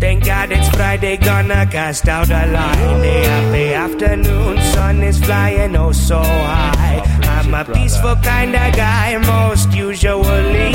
[0.00, 3.02] Thank God it's Friday, gonna cast out a line.
[3.02, 7.02] Day happy afternoon, sun is flying oh so high.
[7.24, 10.72] I'm a peaceful kind of guy, most usually.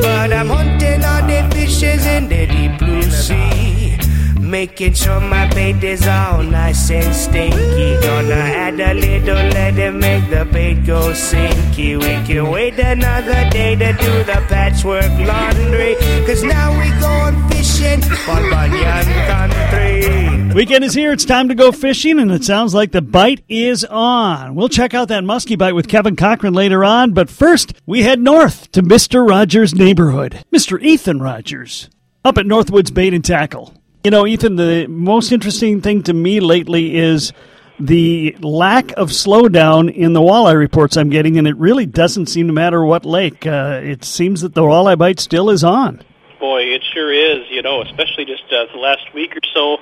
[0.00, 3.98] But I'm hunting all the fishes in the deep blue sea.
[4.38, 8.00] Making sure my bait is all nice and stinky.
[8.00, 11.98] Gonna add a little let lead make the bait go sinky.
[11.98, 15.96] We can wait another day to do the patchwork laundry.
[16.26, 17.48] Cause now we're going
[17.78, 20.54] fishing for Bunyan Country.
[20.54, 21.12] Weekend is here.
[21.12, 24.54] It's time to go fishing, and it sounds like the bite is on.
[24.54, 28.20] We'll check out that muskie bite with Kevin Cochran later on, but first, we head
[28.20, 29.28] north to Mr.
[29.28, 30.44] Rogers' neighborhood.
[30.52, 30.80] Mr.
[30.82, 31.88] Ethan Rogers,
[32.24, 33.74] up at Northwoods Bait and Tackle.
[34.02, 37.32] You know, Ethan, the most interesting thing to me lately is
[37.78, 42.48] the lack of slowdown in the walleye reports I'm getting, and it really doesn't seem
[42.48, 43.46] to matter what lake.
[43.46, 46.02] Uh, it seems that the walleye bite still is on.
[46.40, 47.47] Boy, it sure is.
[47.58, 49.78] You know, especially just uh, the last week or so.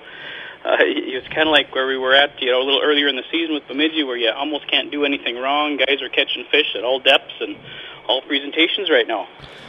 [0.65, 3.17] Uh, it's kind of like where we were at, you know, a little earlier in
[3.17, 5.77] the season with Bemidji, where you almost can't do anything wrong.
[5.77, 7.55] Guys are catching fish at all depths and
[8.09, 9.29] all presentations right now.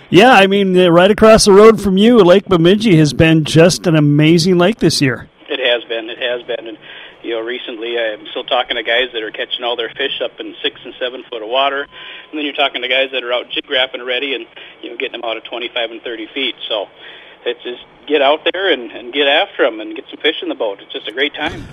[0.09, 3.85] Yeah, I mean, uh, right across the road from you, Lake Bemidji has been just
[3.87, 5.27] an amazing lake this year.
[5.49, 6.09] It has been.
[6.09, 6.65] It has been.
[6.65, 6.77] And,
[7.23, 10.39] you know, recently I'm still talking to guys that are catching all their fish up
[10.39, 11.81] in six and seven foot of water.
[11.81, 14.47] And then you're talking to guys that are out jig rapping already and,
[14.81, 16.55] you know, getting them out of 25 and 30 feet.
[16.69, 16.87] So
[17.45, 20.49] it's just get out there and, and get after them and get some fish in
[20.49, 20.79] the boat.
[20.81, 21.67] It's just a great time.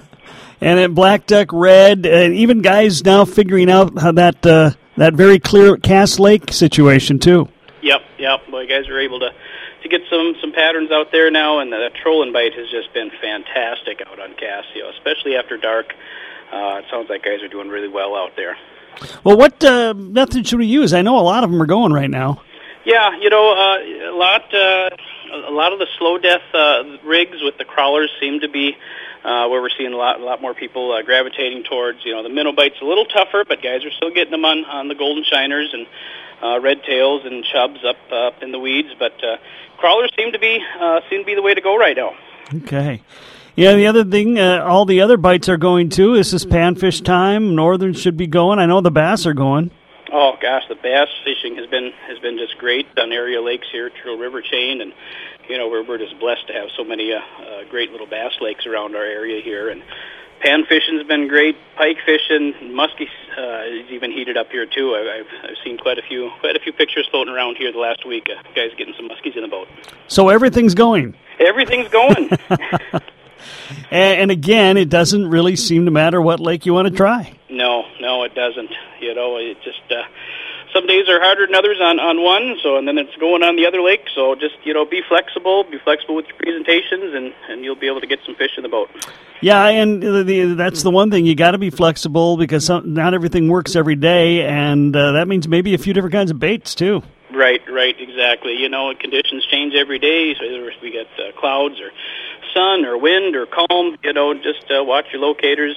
[0.61, 5.15] And at Black Duck Red, uh, even guys now figuring out how that uh, that
[5.15, 7.49] very clear Cass Lake situation too.
[7.83, 8.41] Yep, yep.
[8.51, 9.31] Boy, guys are able to
[9.83, 13.11] to get some some patterns out there now, and the trolling bite has just been
[13.21, 15.93] fantastic out on Cassio, especially after dark.
[16.53, 18.57] Uh, it sounds like guys are doing really well out there.
[19.25, 20.95] Well, what uh, method should we use?
[20.95, 22.43] I know a lot of them are going right now.
[22.85, 24.91] Yeah, you know, uh, a lot uh,
[25.35, 28.77] a lot of the slow death uh, rigs with the crawlers seem to be
[29.25, 32.05] uh, where we're seeing a lot a lot more people uh, gravitating towards.
[32.05, 34.65] You know, the minnow bite's a little tougher, but guys are still getting them on
[34.65, 35.87] on the golden shiners and
[36.43, 38.91] uh, red tails and chubs up uh, up in the weeds.
[38.99, 39.37] But uh,
[39.79, 42.15] crawlers seem to be uh, seem to be the way to go right now.
[42.55, 43.03] Okay.
[43.57, 46.17] Yeah, the other thing, uh, all the other bites are going too.
[46.17, 47.55] This is panfish time.
[47.55, 48.59] Northern should be going.
[48.59, 49.71] I know the bass are going.
[50.13, 53.91] Oh gosh, the bass fishing has been has been just great on area lakes here,
[53.91, 54.93] Turtle River Chain, and
[55.49, 58.33] you know we're we're just blessed to have so many uh, uh, great little bass
[58.41, 59.69] lakes around our area here.
[59.69, 59.83] And
[60.41, 61.57] pan fishing's been great.
[61.77, 64.95] Pike fishing, muskie uh, is even heated up here too.
[64.95, 67.79] I, I've I've seen quite a few quite a few pictures floating around here the
[67.79, 68.29] last week.
[68.31, 69.69] Uh, guys getting some muskies in the boat.
[70.09, 71.15] So everything's going.
[71.39, 72.31] Everything's going.
[73.91, 77.33] And, and again, it doesn't really seem to matter what lake you want to try.
[77.49, 78.71] No, no, it doesn't.
[79.01, 80.03] You know, it just uh,
[80.75, 82.59] some days are harder than others on on one.
[82.63, 84.07] So, and then it's going on the other lake.
[84.15, 87.87] So, just you know, be flexible, be flexible with your presentations, and and you'll be
[87.87, 88.91] able to get some fish in the boat.
[89.41, 92.95] Yeah, and the, the, that's the one thing you got to be flexible because some,
[92.95, 96.39] not everything works every day, and uh, that means maybe a few different kinds of
[96.39, 97.03] baits too.
[97.31, 98.55] Right, right, exactly.
[98.55, 100.35] You know, conditions change every day.
[100.39, 101.91] So whether we get uh, clouds or
[102.55, 105.77] sun or wind or calm, you know, just uh, watch your locators,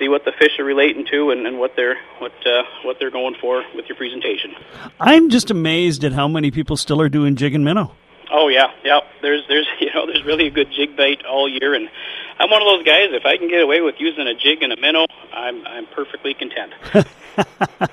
[0.00, 3.12] see what the fish are relating to, and, and what they're what uh, what they're
[3.12, 4.54] going for with your presentation.
[4.98, 7.92] I'm just amazed at how many people still are doing jig and minnow.
[8.30, 9.00] Oh yeah, yeah.
[9.22, 11.88] There's there's you know there's really a good jig bait all year, and
[12.38, 13.08] I'm one of those guys.
[13.10, 16.34] If I can get away with using a jig and a minnow, I'm I'm perfectly
[16.34, 16.72] content.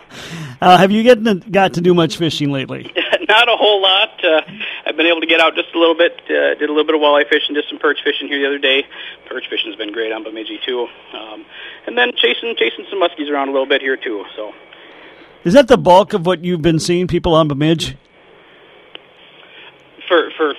[0.59, 2.92] Uh, have you get, got to do much fishing lately?
[3.30, 4.09] Not a whole lot.
[4.25, 4.42] Uh,
[4.88, 6.20] I've been able to get out just a little bit.
[6.24, 8.58] Uh, did a little bit of walleye fishing, did some perch fishing here the other
[8.58, 8.84] day.
[9.28, 10.88] Perch fishing's been great on Bemidji too.
[11.14, 11.46] Um,
[11.86, 14.25] and then chasing chasing some muskies around a little bit here too.
[14.36, 14.54] So
[15.44, 17.96] Is that the bulk of what you've been seeing people on Bemidji
[20.07, 20.53] for for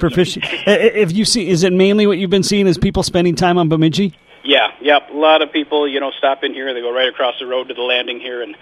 [0.00, 0.42] for fishing?
[0.66, 3.58] I- if you see, is it mainly what you've been seeing is people spending time
[3.58, 4.14] on Bemidji?
[4.42, 5.08] Yeah, yep.
[5.10, 6.72] A lot of people, you know, stop in here.
[6.74, 8.54] They go right across the road to the landing here, and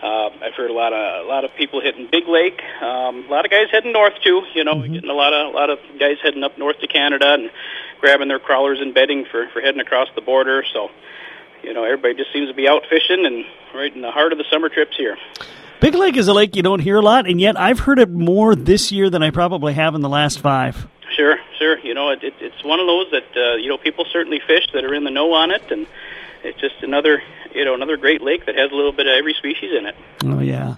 [0.00, 2.60] uh, I've heard a lot of a lot of people hitting Big Lake.
[2.80, 4.42] Um, a lot of guys heading north too.
[4.54, 7.34] You know, getting a lot of a lot of guys heading up north to Canada
[7.34, 7.50] and
[8.00, 10.64] grabbing their crawlers and bedding for for heading across the border.
[10.72, 10.90] So,
[11.64, 13.44] you know, everybody just seems to be out fishing and
[13.74, 15.16] right in the heart of the summer trips here.
[15.80, 18.10] Big Lake is a lake you don't hear a lot, and yet I've heard it
[18.10, 20.86] more this year than I probably have in the last five.
[21.14, 21.78] Sure, sure.
[21.80, 24.66] You know, it, it, it's one of those that uh, you know people certainly fish
[24.72, 25.86] that are in the know on it, and
[26.42, 27.22] it's just another
[27.54, 29.94] you know another great lake that has a little bit of every species in it.
[30.24, 30.76] Oh yeah,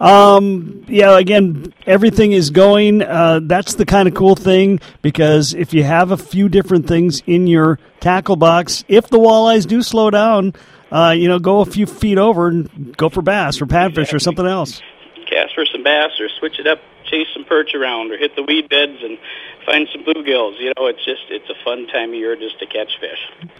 [0.00, 1.18] um, yeah.
[1.18, 3.02] Again, everything is going.
[3.02, 7.22] Uh, that's the kind of cool thing because if you have a few different things
[7.26, 10.54] in your tackle box, if the walleyes do slow down,
[10.90, 14.18] uh, you know, go a few feet over and go for bass or panfish or
[14.18, 14.80] something else.
[15.28, 18.42] Cast for some bass or switch it up, chase some perch around, or hit the
[18.42, 19.18] weed beds and
[19.64, 20.60] find some bluegills.
[20.60, 23.50] You know, it's just it's a fun time of year just to catch fish.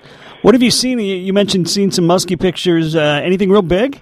[0.42, 1.00] What have you seen?
[1.00, 2.94] You mentioned seeing some muskie pictures.
[2.94, 4.00] Uh, anything real big?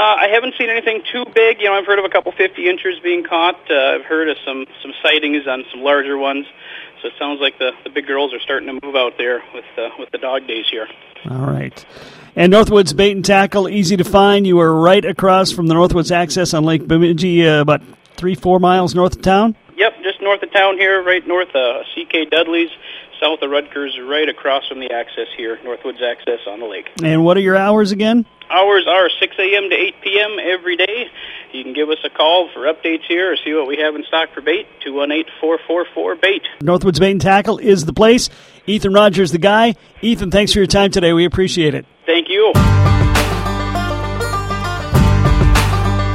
[0.00, 1.60] Uh, I haven't seen anything too big.
[1.60, 3.60] You know, I've heard of a couple 50 inchers being caught.
[3.70, 6.46] Uh, I've heard of some some sightings on some larger ones.
[7.02, 9.66] So it sounds like the, the big girls are starting to move out there with
[9.76, 10.88] uh, with the dog days here.
[11.30, 11.84] All right.
[12.34, 14.46] And Northwoods Bait and Tackle, easy to find.
[14.46, 17.82] You are right across from the Northwoods Access on Lake Bemidji, uh, about
[18.16, 19.54] three, four miles north of town.
[19.76, 22.70] Yep, just north of town here, right north of CK Dudley's,
[23.20, 26.88] south of Ruttger's, right across from the access here, Northwoods Access on the lake.
[27.02, 28.26] And what are your hours again?
[28.50, 29.70] Hours are 6 a.m.
[29.70, 30.38] to 8 p.m.
[30.42, 31.06] every day.
[31.52, 34.02] You can give us a call for updates here or see what we have in
[34.04, 36.42] stock for bait, 218-444-BAIT.
[36.60, 38.28] Northwoods Bait and Tackle is the place.
[38.66, 39.76] Ethan Rogers, the guy.
[40.02, 41.12] Ethan, thanks for your time today.
[41.12, 41.86] We appreciate it.
[42.06, 42.52] Thank you.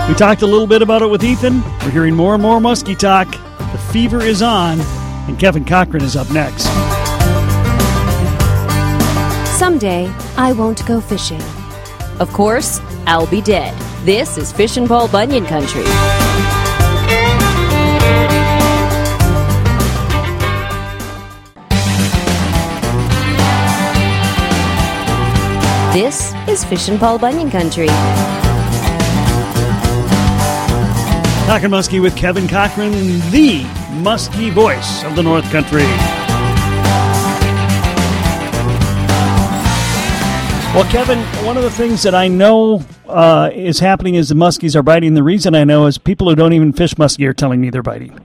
[0.10, 1.62] We talked a little bit about it with Ethan.
[1.62, 3.32] We're hearing more and more muskie talk.
[3.32, 4.80] The fever is on,
[5.28, 6.68] and Kevin Cochran is up next.
[9.66, 11.42] Someday, I won't go fishing.
[12.20, 13.74] Of course, I'll be dead.
[14.06, 15.82] This is Fish and Paul Bunyan Country.
[25.94, 27.88] This is Fish and Paul Bunyan Country.
[31.48, 32.92] Talking Muskie with Kevin Cochran,
[33.32, 33.64] the
[34.04, 35.86] muskie voice of the North Country.
[40.76, 44.76] Well, Kevin, one of the things that I know uh, is happening is the muskies
[44.76, 45.14] are biting.
[45.14, 47.82] The reason I know is people who don't even fish muskie are telling me they're
[47.82, 48.20] biting.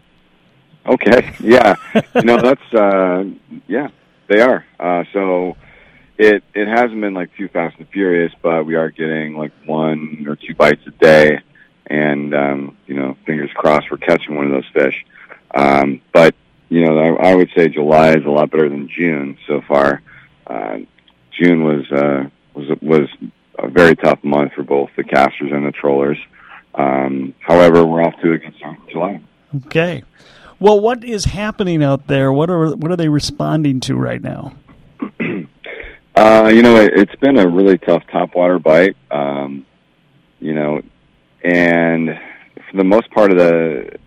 [0.84, 3.22] Okay, yeah, you know that's uh,
[3.68, 3.86] yeah,
[4.26, 4.66] they are.
[4.80, 5.56] Uh, so
[6.18, 10.26] it it hasn't been like too fast and furious, but we are getting like one
[10.28, 11.38] or two bites a day,
[11.86, 15.06] and um, you know, fingers crossed we're catching one of those fish.
[15.54, 16.34] Um, but
[16.68, 20.02] you know, I, I would say July is a lot better than June so far.
[20.48, 20.78] Uh,
[21.30, 23.08] June was uh, was was
[23.58, 26.18] a very tough month for both the casters and the trollers.
[26.74, 29.20] Um, however, we're off to a good start in July.
[29.66, 30.04] Okay.
[30.58, 32.32] Well, what is happening out there?
[32.32, 34.54] What are what are they responding to right now?
[36.14, 38.96] uh, you know, it, it's been a really tough topwater bite.
[39.10, 39.66] Um,
[40.38, 40.82] you know,
[41.42, 42.18] and
[42.70, 43.98] for the most part of the,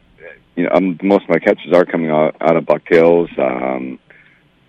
[0.56, 4.00] you know, um, most of my catches are coming out, out of bucktails um,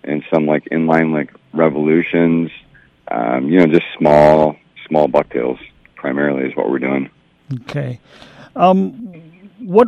[0.03, 2.49] and some like inline like revolutions.
[3.09, 4.55] Um, you know, just small
[4.87, 5.59] small bucktails
[5.95, 7.09] primarily is what we're doing.
[7.61, 7.99] Okay.
[8.55, 8.91] Um,
[9.59, 9.87] what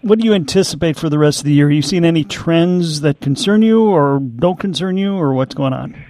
[0.00, 1.66] what do you anticipate for the rest of the year?
[1.66, 5.72] Are you seeing any trends that concern you or don't concern you, or what's going
[5.72, 6.02] on?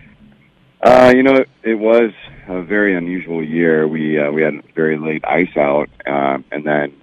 [0.82, 2.12] Uh, you know, it, it was
[2.46, 3.88] a very unusual year.
[3.88, 6.96] We uh, we had very late ice out, uh, and then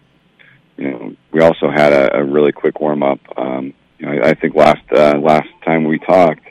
[0.78, 3.20] you know we also had a, a really quick warm up.
[3.38, 6.46] Um, you know, I, I think last uh, last time we talked,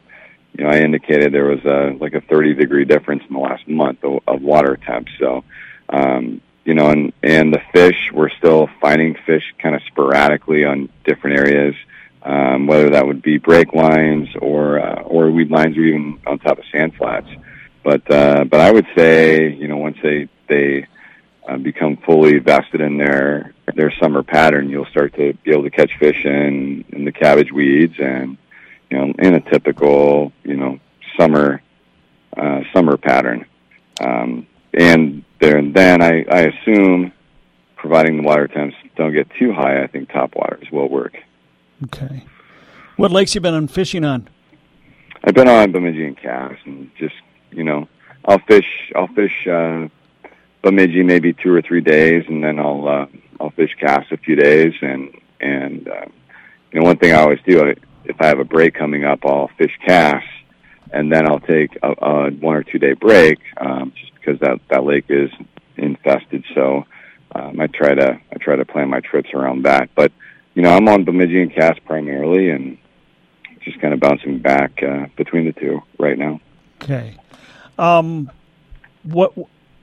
[0.56, 3.67] you know, I indicated there was a like a 30 degree difference in the last
[3.67, 5.11] month of, of water temps.
[5.19, 5.45] So,
[5.89, 10.89] um, you know, and and the fish we're still finding fish kind of sporadically on
[11.05, 11.75] different areas,
[12.23, 16.39] um, whether that would be break lines or uh, or weed lines or even on
[16.39, 17.29] top of sand flats.
[17.83, 20.87] But uh, but I would say, you know, once they they
[21.49, 25.71] uh, become fully vested in their their summer pattern, you'll start to be able to
[25.71, 28.39] catch fish in in the cabbage weeds and
[28.90, 30.78] you know in a typical you know
[31.19, 31.62] summer
[32.36, 33.46] uh, summer pattern.
[34.00, 37.12] Um, and there and then I, I assume,
[37.76, 41.17] providing the water temps don't get too high, I think top waters will work.
[41.84, 42.24] Okay.
[42.96, 44.29] What lakes you been on fishing on?
[45.24, 47.14] I've been on Bemidji and Cass, and just
[47.50, 47.88] you know,
[48.24, 48.93] I'll fish.
[48.94, 49.88] I'll fish uh,
[50.62, 53.06] Bemidji maybe two or three days, and then I'll uh,
[53.41, 56.06] I'll fish Cass a few days, and and uh,
[56.72, 57.74] you know, one thing I always do, I,
[58.05, 60.23] if I have a break coming up, I'll fish Cass,
[60.93, 64.61] and then I'll take a, a one or two day break, um, just because that
[64.70, 65.31] that lake is
[65.77, 66.44] infested.
[66.55, 66.84] So
[67.34, 69.91] um, I try to I try to plan my trips around that.
[69.94, 70.13] But
[70.55, 72.79] you know, I'm on Bemidji and Cass primarily, and
[73.63, 76.41] just kind of bouncing back uh, between the two right now.
[76.82, 77.17] Okay.
[77.79, 78.31] Um,
[79.03, 79.32] what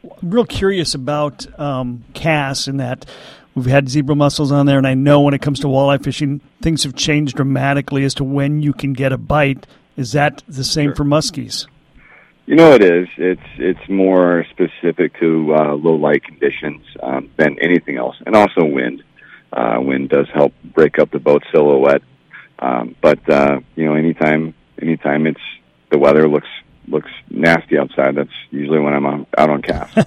[0.03, 3.05] I'm real curious about um, Cass in that
[3.55, 6.41] we've had zebra mussels on there, and I know when it comes to walleye fishing,
[6.61, 9.67] things have changed dramatically as to when you can get a bite.
[9.97, 10.95] Is that the same Sure.
[10.95, 11.67] for muskies?
[12.47, 13.07] You know, it is.
[13.17, 18.65] It's it's more specific to uh, low light conditions um, than anything else, and also
[18.65, 19.03] wind.
[19.53, 22.01] Uh, wind does help break up the boat silhouette.
[22.59, 25.41] Um, but uh, you know, anytime anytime it's
[25.91, 26.47] the weather looks
[26.87, 29.93] looks nasty outside, that's usually when I'm on, out on Cass.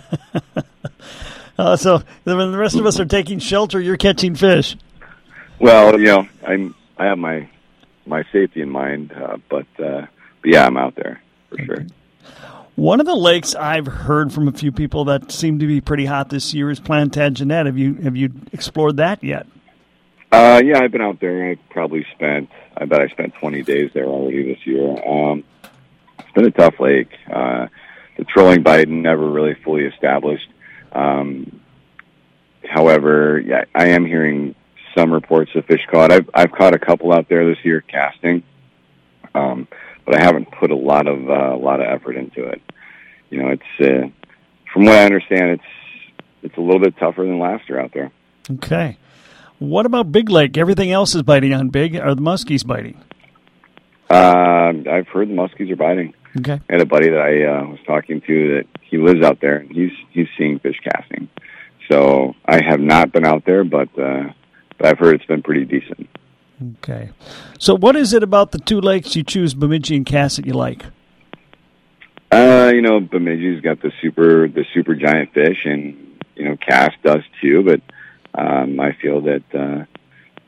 [1.58, 4.76] Uh, so when the rest of us are taking shelter, you're catching fish.
[5.60, 7.48] well, you know, I'm I have my
[8.06, 9.12] my safety in mind.
[9.12, 10.06] Uh, but, uh,
[10.42, 11.86] but yeah, I'm out there for sure.
[12.76, 16.06] One of the lakes I've heard from a few people that seem to be pretty
[16.06, 17.66] hot this year is Plantagenet.
[17.66, 19.46] Have you have you explored that yet?
[20.32, 21.50] Uh, yeah, I've been out there.
[21.50, 24.84] I probably spent, I bet I spent 20 days there already this year.
[25.06, 25.44] Um,
[26.18, 27.12] it's been a tough lake.
[27.32, 27.68] Uh,
[28.16, 30.48] the trolling bite never really fully established.
[30.94, 31.60] Um,
[32.64, 34.54] however, yeah, I am hearing
[34.96, 36.12] some reports of fish caught.
[36.12, 38.42] I've I've caught a couple out there this year casting,
[39.34, 39.66] um,
[40.04, 42.62] but I haven't put a lot of uh, a lot of effort into it.
[43.30, 44.08] You know, it's uh,
[44.72, 45.62] from what I understand, it's
[46.42, 48.12] it's a little bit tougher than last year out there.
[48.50, 48.98] Okay.
[49.58, 50.58] What about Big Lake?
[50.58, 51.96] Everything else is biting on Big.
[51.96, 53.00] Are the muskies biting?
[54.10, 56.12] Uh, I've heard the muskies are biting.
[56.38, 56.60] Okay.
[56.68, 59.58] I had a buddy that I uh, was talking to that he lives out there
[59.58, 61.28] and he's he's seeing fish casting.
[61.90, 64.32] So I have not been out there, but uh,
[64.78, 66.08] but I've heard it's been pretty decent.
[66.78, 67.10] Okay.
[67.58, 70.54] So what is it about the two lakes you choose, Bemidji and Cass, that you
[70.54, 70.84] like?
[72.30, 76.92] Uh, you know, Bemidji's got the super the super giant fish, and you know, Cass
[77.04, 77.62] does too.
[77.62, 77.80] But
[78.34, 79.84] um, I feel that uh,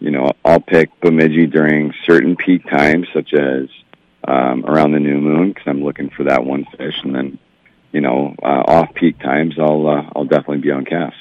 [0.00, 3.68] you know I'll pick Bemidji during certain peak times, such as
[4.26, 7.38] um, around the new moon, because I'm looking for that one fish, and then
[7.92, 11.14] you know uh, off peak times, I'll uh, I'll definitely be on Cass.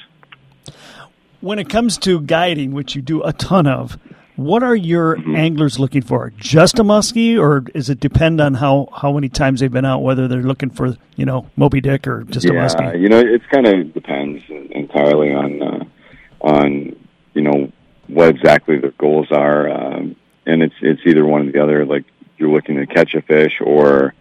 [1.40, 3.98] When it comes to guiding, which you do a ton of,
[4.36, 5.36] what are your Mm-hmm.
[5.36, 6.32] anglers looking for?
[6.36, 10.02] Just a muskie, or does it depend on how, how many times they've been out,
[10.02, 13.00] whether they're looking for, you know, Moby Dick or just a yeah, muskie?
[13.00, 15.84] you know, it's kind of depends entirely on uh,
[16.40, 16.96] on
[17.34, 17.70] you know
[18.08, 21.84] what exactly their goals are, um, and it's it's either one or the other.
[21.86, 22.04] Like
[22.38, 24.14] you're looking to catch a fish, or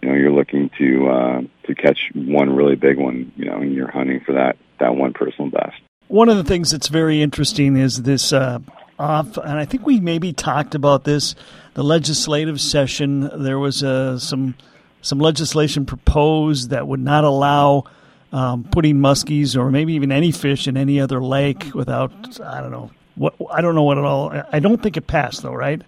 [0.00, 3.32] you know you're looking to uh, to catch one really big one.
[3.36, 5.80] You know, and you're hunting for that that one personal best.
[6.08, 8.58] One of the things that's very interesting is this uh,
[8.98, 11.34] off, and I think we maybe talked about this.
[11.74, 14.54] The legislative session, there was uh, some
[15.00, 17.84] some legislation proposed that would not allow
[18.32, 22.70] um, putting muskies or maybe even any fish in any other lake without I don't
[22.70, 24.32] know what I don't know what at all.
[24.52, 25.82] I don't think it passed though, right?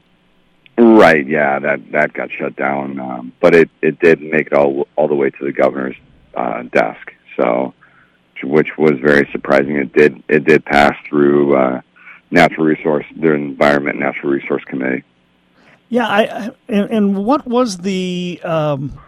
[0.76, 1.26] Right.
[1.26, 1.58] Yeah.
[1.58, 5.14] That that got shut down, um, but it it did make it all all the
[5.14, 5.96] way to the governor's
[6.34, 7.12] uh, desk.
[7.36, 7.74] So,
[8.42, 9.76] which was very surprising.
[9.76, 11.80] It did it did pass through uh,
[12.30, 15.04] natural resource, the Environment Natural Resource Committee.
[15.88, 18.98] Yeah, I, I and, and what was the um,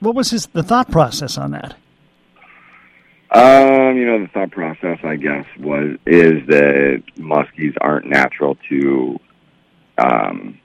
[0.00, 1.76] what was his the thought process on that?
[3.30, 9.20] Um, you know, the thought process, I guess, was is that muskies aren't natural to
[9.98, 10.58] um,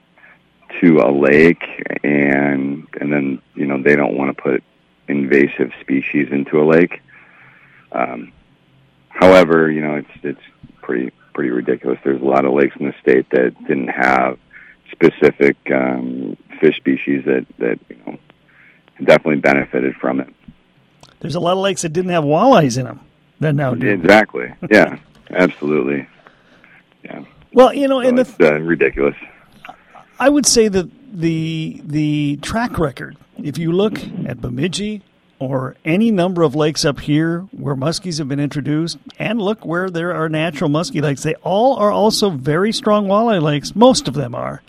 [0.80, 1.64] to a lake,
[2.02, 4.62] and and then you know they don't want to put
[5.08, 7.00] invasive species into a lake.
[7.92, 8.32] Um,
[9.08, 10.40] however, you know, it's it's
[10.82, 11.98] pretty pretty ridiculous.
[12.04, 14.38] There's a lot of lakes in the state that didn't have
[14.90, 18.18] specific um, fish species that that you know
[18.98, 20.32] definitely benefited from it.
[21.20, 23.00] There's a lot of lakes that didn't have walleyes in them
[23.40, 23.88] that now do.
[23.88, 24.52] Exactly.
[24.70, 24.98] Yeah.
[25.30, 26.06] absolutely.
[27.54, 29.14] Well, you know, So and the, uh, ridiculous.
[30.20, 35.02] I would say that the the track record, if you look at Bemidji
[35.38, 39.88] or any number of lakes up here where muskies have been introduced, and look where
[39.90, 43.74] there are natural muskie lakes, they all are also very strong walleye lakes.
[43.74, 44.62] Most of them are,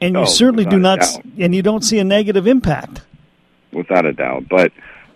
[0.00, 1.00] and you Oh, certainly do not,
[1.38, 3.02] and you don't see a negative impact.
[3.72, 4.44] without a doubt.
[4.48, 4.72] But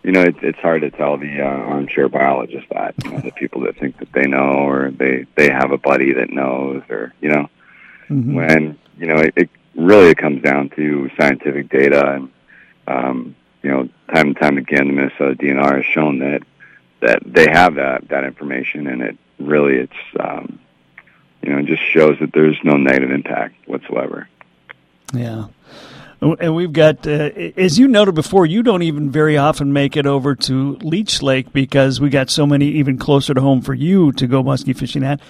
[0.09, 3.31] you know, it's it's hard to tell the uh, armchair biologist that you know, the
[3.33, 7.13] people that think that they know or they they have a buddy that knows or
[7.21, 7.47] you know
[8.09, 8.33] Mhm.
[8.33, 12.31] when you know it, it really it comes down to scientific data and
[12.87, 13.83] um, you know
[14.15, 16.41] time and time again the Minnesota DNR has shown that
[17.01, 20.59] that they have that that information and it really it's um,
[21.43, 24.27] you know just shows that there's no negative impact whatsoever.
[25.13, 25.49] Yeah.
[26.21, 30.05] And we've got, uh, as you noted before, you don't even very often make it
[30.05, 34.11] over to Leech Lake because we got so many even closer to home for you
[34.13, 35.21] to go muskie fishing at.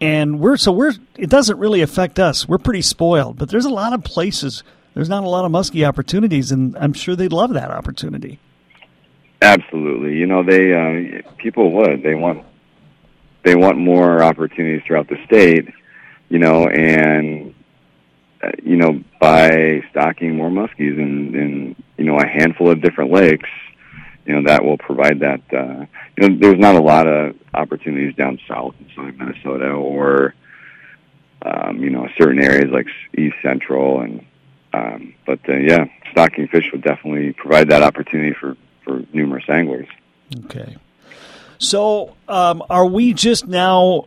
[0.00, 2.48] And we're, so we're, it doesn't really affect us.
[2.48, 4.62] We're pretty spoiled, but there's a lot of places,
[4.94, 8.38] there's not a lot of muskie opportunities, and I'm sure they'd love that opportunity.
[9.42, 10.14] Absolutely.
[10.14, 12.02] You know, they uh, people would.
[12.02, 12.44] They want
[13.44, 15.68] they want more opportunities throughout the state.
[16.28, 17.54] You know, and
[18.62, 23.48] you know by stocking more muskies in, in you know a handful of different lakes,
[24.26, 25.40] you know that will provide that.
[25.52, 30.34] Uh, you know, there's not a lot of opportunities down south in southern Minnesota or
[31.42, 34.24] um, you know certain areas like East Central and.
[34.70, 38.54] Um, but uh, yeah, stocking fish would definitely provide that opportunity for
[38.84, 39.88] for numerous anglers.
[40.44, 40.76] Okay.
[41.58, 44.04] So, um, are we just now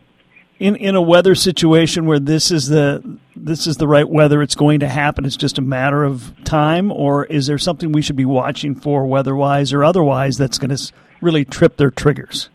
[0.62, 4.54] in in a weather situation where this is the this is the right weather, it's
[4.54, 5.24] going to happen.
[5.24, 9.04] It's just a matter of time, or is there something we should be watching for
[9.04, 12.48] weather wise or otherwise that's going to really trip their triggers?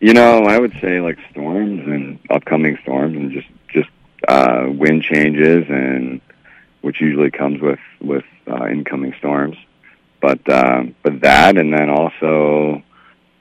[0.00, 3.90] You know, I would say like storms and upcoming storms, and just just
[4.26, 6.20] uh, wind changes, and
[6.80, 9.56] which usually comes with with uh, incoming storms.
[10.20, 12.82] But uh, but that, and then also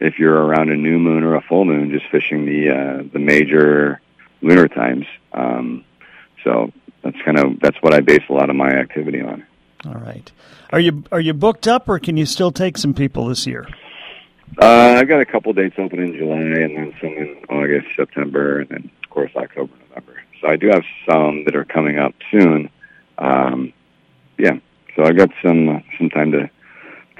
[0.03, 3.19] if you're around a new moon or a full moon, just fishing the uh, the
[3.19, 4.01] major
[4.41, 5.05] lunar times.
[5.31, 5.85] Um,
[6.43, 9.45] so that's kind of that's what I base a lot of my activity on.
[9.85, 10.29] All right.
[10.71, 13.65] Are you are you booked up, or can you still take some people this year?
[14.61, 18.59] Uh, I've got a couple dates open in July, and then some in August, September,
[18.59, 20.21] and then of course October, November.
[20.41, 22.69] So I do have some that are coming up soon.
[23.17, 23.71] Um,
[24.37, 24.57] yeah,
[24.97, 26.49] so I've got some some time to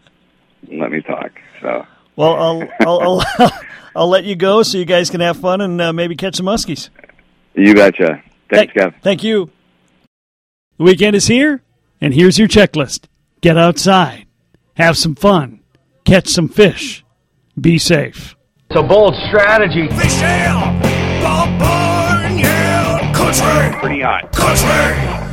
[0.81, 1.33] let me talk.
[1.61, 3.23] So Well, I'll I'll, I'll,
[3.97, 6.47] I'll let you go so you guys can have fun and uh, maybe catch some
[6.47, 6.89] muskies.
[7.55, 8.23] you betcha.
[8.51, 9.01] Thanks, Thank- Kev.
[9.03, 9.51] Thank you.
[10.79, 11.63] The weekend is here,
[12.01, 13.05] and here's your checklist:
[13.41, 14.27] get outside,
[14.75, 15.61] have some fun,
[16.05, 17.05] catch some fish,
[17.61, 18.35] be safe.
[18.71, 19.89] It's a bold strategy.
[19.89, 20.81] Fish ale,
[21.23, 24.33] Paul Bunyan, country, Pretty hot.
[24.33, 25.32] country.